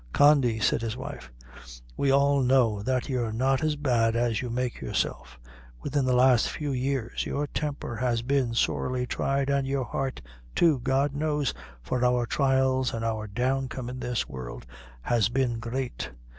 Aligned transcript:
"Condy," 0.13 0.59
said 0.59 0.81
his 0.81 0.97
wife, 0.97 1.31
"we 1.95 2.09
all 2.09 2.41
know 2.41 2.81
that 2.81 3.07
you're 3.07 3.31
not 3.31 3.63
as 3.63 3.75
bad 3.75 4.15
as 4.15 4.41
you 4.41 4.49
make 4.49 4.81
yourself. 4.81 5.39
Within 5.83 6.05
the 6.05 6.15
last 6.15 6.49
few 6.49 6.71
years 6.71 7.27
your 7.27 7.45
temper 7.45 7.97
has 7.97 8.23
been 8.23 8.55
sorely 8.55 9.05
tried, 9.05 9.51
and 9.51 9.67
your 9.67 9.85
heart 9.85 10.19
too, 10.55 10.79
God 10.79 11.13
knows; 11.13 11.53
for 11.83 12.03
our 12.03 12.25
trials 12.25 12.95
and 12.95 13.05
our 13.05 13.27
downcome 13.27 13.89
in 13.91 13.99
this 13.99 14.27
world 14.27 14.65
has 15.03 15.29
been 15.29 15.59
great. 15.59 16.09